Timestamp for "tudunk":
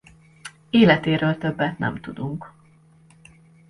2.01-2.53